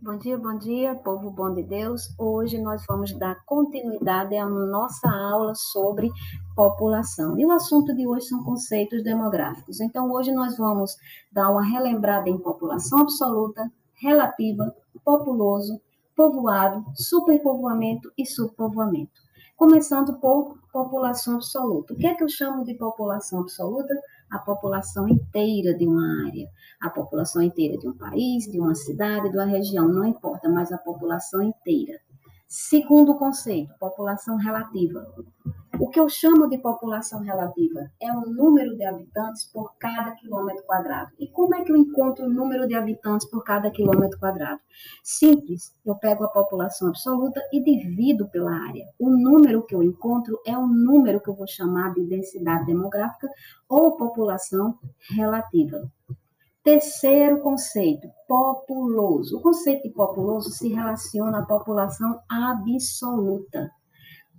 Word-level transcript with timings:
Bom 0.00 0.16
dia, 0.16 0.38
bom 0.38 0.56
dia, 0.56 0.94
povo 0.94 1.28
bom 1.28 1.52
de 1.52 1.64
Deus. 1.64 2.14
Hoje 2.16 2.56
nós 2.56 2.84
vamos 2.88 3.12
dar 3.18 3.44
continuidade 3.44 4.36
à 4.36 4.46
nossa 4.46 5.10
aula 5.10 5.56
sobre 5.56 6.08
população. 6.54 7.36
E 7.36 7.44
o 7.44 7.50
assunto 7.50 7.92
de 7.96 8.06
hoje 8.06 8.26
são 8.26 8.44
conceitos 8.44 9.02
demográficos. 9.02 9.80
Então, 9.80 10.08
hoje 10.12 10.30
nós 10.30 10.56
vamos 10.56 10.96
dar 11.32 11.50
uma 11.50 11.64
relembrada 11.64 12.30
em 12.30 12.38
população 12.38 13.00
absoluta, 13.00 13.68
relativa, 13.94 14.72
populoso, 15.04 15.80
povoado, 16.14 16.84
superpovoamento 16.94 18.12
e 18.16 18.24
subpovoamento. 18.24 19.20
Começando 19.58 20.18
por 20.20 20.56
população 20.72 21.34
absoluta. 21.34 21.92
O 21.92 21.96
que 21.98 22.06
é 22.06 22.14
que 22.14 22.24
eu 22.24 22.28
chamo 22.30 22.64
de 22.64 22.72
população 22.74 23.40
absoluta? 23.40 23.92
A 24.30 24.38
população 24.38 25.06
inteira 25.06 25.74
de 25.76 25.86
uma 25.86 26.26
área, 26.26 26.48
a 26.80 26.88
população 26.88 27.42
inteira 27.42 27.76
de 27.76 27.86
um 27.86 27.92
país, 27.92 28.50
de 28.50 28.58
uma 28.58 28.74
cidade, 28.74 29.28
de 29.30 29.36
uma 29.36 29.44
região, 29.44 29.86
não 29.86 30.06
importa, 30.06 30.48
mas 30.48 30.72
a 30.72 30.78
população 30.78 31.42
inteira. 31.42 32.00
Segundo 32.50 33.14
conceito, 33.18 33.74
população 33.78 34.36
relativa. 34.36 35.06
O 35.78 35.86
que 35.90 36.00
eu 36.00 36.08
chamo 36.08 36.48
de 36.48 36.56
população 36.56 37.20
relativa 37.20 37.90
é 38.00 38.10
o 38.10 38.22
número 38.22 38.74
de 38.74 38.84
habitantes 38.84 39.44
por 39.52 39.76
cada 39.78 40.12
quilômetro 40.12 40.64
quadrado. 40.64 41.12
E 41.18 41.28
como 41.28 41.54
é 41.54 41.62
que 41.62 41.70
eu 41.70 41.76
encontro 41.76 42.24
o 42.24 42.32
número 42.32 42.66
de 42.66 42.74
habitantes 42.74 43.28
por 43.28 43.44
cada 43.44 43.70
quilômetro 43.70 44.18
quadrado? 44.18 44.62
Simples, 45.04 45.76
eu 45.84 45.94
pego 45.96 46.24
a 46.24 46.28
população 46.28 46.88
absoluta 46.88 47.38
e 47.52 47.62
divido 47.62 48.26
pela 48.30 48.50
área. 48.50 48.88
O 48.98 49.10
número 49.10 49.66
que 49.66 49.74
eu 49.74 49.82
encontro 49.82 50.40
é 50.46 50.56
o 50.56 50.66
número 50.66 51.20
que 51.20 51.28
eu 51.28 51.36
vou 51.36 51.46
chamar 51.46 51.92
de 51.92 52.06
densidade 52.06 52.64
demográfica 52.64 53.28
ou 53.68 53.94
população 53.94 54.78
relativa. 55.10 55.86
Terceiro 56.62 57.40
conceito, 57.40 58.08
populoso. 58.26 59.38
O 59.38 59.40
conceito 59.40 59.84
de 59.84 59.90
populoso 59.90 60.50
se 60.50 60.68
relaciona 60.68 61.38
à 61.38 61.46
população 61.46 62.20
absoluta. 62.28 63.70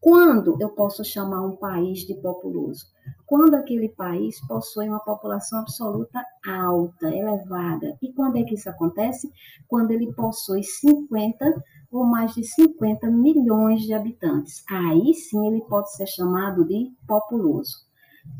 Quando 0.00 0.56
eu 0.60 0.70
posso 0.70 1.04
chamar 1.04 1.42
um 1.42 1.56
país 1.56 2.00
de 2.00 2.14
populoso? 2.14 2.86
Quando 3.26 3.54
aquele 3.54 3.88
país 3.88 4.40
possui 4.46 4.88
uma 4.88 5.00
população 5.00 5.60
absoluta 5.60 6.24
alta, 6.46 7.08
elevada. 7.08 7.96
E 8.00 8.12
quando 8.12 8.36
é 8.36 8.44
que 8.44 8.54
isso 8.54 8.70
acontece? 8.70 9.30
Quando 9.68 9.90
ele 9.90 10.12
possui 10.12 10.62
50 10.62 11.64
ou 11.90 12.04
mais 12.04 12.34
de 12.34 12.44
50 12.44 13.10
milhões 13.10 13.82
de 13.82 13.94
habitantes. 13.94 14.64
Aí 14.68 15.12
sim 15.14 15.46
ele 15.46 15.60
pode 15.62 15.92
ser 15.92 16.06
chamado 16.06 16.64
de 16.64 16.92
populoso. 17.06 17.84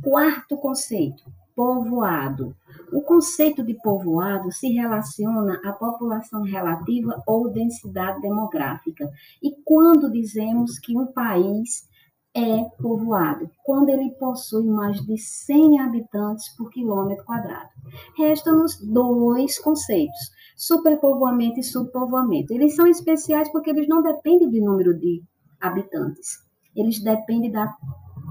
Quarto 0.03 0.57
conceito, 0.57 1.25
povoado. 1.55 2.55
O 2.93 3.01
conceito 3.03 3.63
de 3.63 3.75
povoado 3.75 4.53
se 4.53 4.69
relaciona 4.69 5.61
à 5.65 5.73
população 5.73 6.43
relativa 6.43 7.23
ou 7.27 7.51
densidade 7.51 8.21
demográfica. 8.21 9.11
E 9.43 9.51
quando 9.65 10.11
dizemos 10.11 10.79
que 10.79 10.97
um 10.97 11.07
país 11.07 11.89
é 12.35 12.65
povoado? 12.81 13.51
Quando 13.65 13.89
ele 13.89 14.11
possui 14.11 14.69
mais 14.69 15.01
de 15.01 15.17
100 15.17 15.81
habitantes 15.81 16.55
por 16.57 16.71
quilômetro 16.71 17.25
quadrado. 17.25 17.71
Restam-nos 18.17 18.79
dois 18.79 19.59
conceitos, 19.59 20.31
superpovoamento 20.55 21.61
e 21.61 21.65
subpovoamento. 21.65 22.53
Eles 22.53 22.77
são 22.77 22.87
especiais 22.87 23.51
porque 23.51 23.71
eles 23.71 23.89
não 23.89 24.03
dependem 24.03 24.51
do 24.51 24.65
número 24.65 24.99
de 24.99 25.23
habitantes. 25.61 26.45
Eles 26.75 27.03
dependem 27.03 27.51
da 27.51 27.75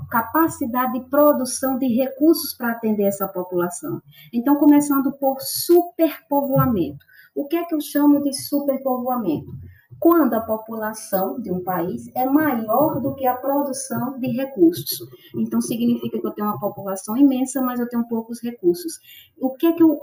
capacidade 0.10 0.94
de 0.94 1.10
produção 1.10 1.78
de 1.78 1.88
recursos 1.88 2.54
para 2.54 2.72
atender 2.72 3.04
essa 3.04 3.28
população. 3.28 4.02
Então, 4.34 4.56
começando 4.56 5.12
por 5.14 5.42
superpovoamento. 5.42 7.06
O 7.36 7.48
que 7.48 7.56
é 7.56 7.66
que 7.66 7.76
eu 7.76 7.82
chamo 7.82 8.22
de 8.22 8.34
superpovoamento? 8.34 9.52
Quando 10.00 10.34
a 10.34 10.42
população 10.42 11.40
de 11.40 11.52
um 11.52 11.64
país 11.64 12.10
é 12.16 12.26
maior 12.26 13.02
do 13.02 13.16
que 13.16 13.26
a 13.26 13.36
produção 13.36 14.20
de 14.20 14.28
recursos. 14.28 15.00
Então, 15.36 15.62
significa 15.62 16.20
que 16.20 16.28
eu 16.28 16.32
tenho 16.32 16.48
uma 16.48 16.60
população 16.60 17.16
imensa, 17.16 17.62
mas 17.62 17.80
eu 17.80 17.88
tenho 17.88 18.08
poucos 18.08 18.42
recursos. 18.42 19.00
O 19.38 19.54
que 19.54 19.68
é 19.68 19.74
que 19.74 19.84
eu 19.84 20.00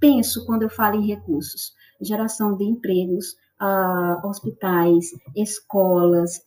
penso 0.00 0.44
quando 0.44 0.62
eu 0.62 0.70
falo 0.70 0.96
em 0.96 1.06
recursos? 1.06 1.72
Geração 2.00 2.56
de 2.56 2.64
empregos, 2.64 3.36
uh, 3.62 4.26
hospitais, 4.26 5.06
escolas, 5.36 6.44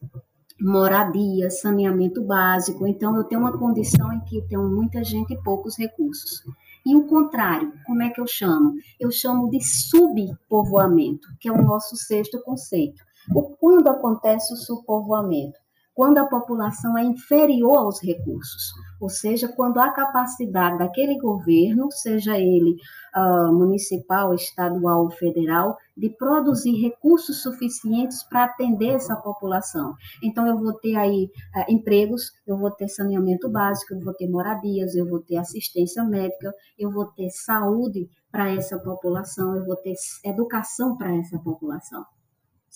moradia, 0.60 1.50
saneamento 1.50 2.24
básico. 2.24 2.88
Então, 2.88 3.16
eu 3.18 3.24
tenho 3.24 3.42
uma 3.42 3.58
condição 3.58 4.12
em 4.14 4.20
que 4.22 4.42
tenho 4.48 4.68
muita 4.68 5.04
gente 5.04 5.34
e 5.34 5.44
poucos 5.44 5.78
recursos. 5.78 6.42
E 6.86 6.96
o 6.96 7.08
contrário, 7.08 7.74
como 7.86 8.04
é 8.04 8.10
que 8.10 8.22
eu 8.22 8.28
chamo? 8.28 8.74
Eu 9.00 9.12
chamo 9.12 9.50
de 9.50 9.60
subpovoamento, 9.60 11.28
que 11.40 11.50
é 11.50 11.52
o 11.52 11.62
nosso 11.62 11.96
sexto 11.96 12.42
conceito. 12.44 13.04
Quando 13.60 13.88
acontece 13.88 14.54
o 14.54 14.58
subpovoamento? 14.58 15.65
Quando 15.96 16.18
a 16.18 16.26
população 16.26 16.98
é 16.98 17.04
inferior 17.06 17.78
aos 17.78 18.04
recursos, 18.04 18.74
ou 19.00 19.08
seja, 19.08 19.48
quando 19.48 19.80
a 19.80 19.90
capacidade 19.92 20.78
daquele 20.78 21.18
governo, 21.18 21.90
seja 21.90 22.38
ele 22.38 22.76
uh, 23.16 23.54
municipal, 23.54 24.34
estadual 24.34 25.06
ou 25.06 25.12
federal, 25.12 25.78
de 25.96 26.10
produzir 26.10 26.82
recursos 26.82 27.42
suficientes 27.42 28.22
para 28.24 28.44
atender 28.44 28.96
essa 28.96 29.16
população. 29.16 29.96
Então, 30.22 30.46
eu 30.46 30.60
vou 30.60 30.74
ter 30.74 30.98
aí 30.98 31.32
uh, 31.56 31.72
empregos, 31.72 32.34
eu 32.46 32.58
vou 32.58 32.72
ter 32.72 32.90
saneamento 32.90 33.48
básico, 33.50 33.94
eu 33.94 34.02
vou 34.02 34.14
ter 34.14 34.28
moradias, 34.28 34.96
eu 34.96 35.08
vou 35.08 35.22
ter 35.22 35.38
assistência 35.38 36.04
médica, 36.04 36.54
eu 36.78 36.92
vou 36.92 37.06
ter 37.06 37.30
saúde 37.30 38.10
para 38.30 38.52
essa 38.52 38.78
população, 38.78 39.56
eu 39.56 39.66
vou 39.66 39.78
ter 39.78 39.96
educação 40.26 40.98
para 40.98 41.16
essa 41.16 41.40
população 41.40 42.06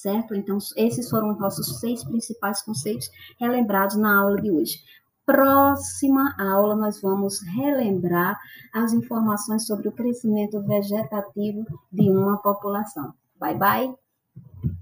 certo? 0.01 0.33
Então, 0.33 0.57
esses 0.77 1.09
foram 1.09 1.31
os 1.31 1.39
nossos 1.39 1.79
seis 1.79 2.03
principais 2.03 2.61
conceitos 2.61 3.09
relembrados 3.39 3.97
na 3.97 4.21
aula 4.21 4.41
de 4.41 4.49
hoje. 4.49 4.79
Próxima 5.25 6.35
aula, 6.39 6.75
nós 6.75 7.01
vamos 7.01 7.41
relembrar 7.41 8.39
as 8.73 8.93
informações 8.93 9.67
sobre 9.67 9.89
o 9.89 9.91
crescimento 9.91 10.61
vegetativo 10.61 11.65
de 11.91 12.09
uma 12.09 12.37
população. 12.37 13.13
Bye, 13.39 13.55
bye! 13.55 14.08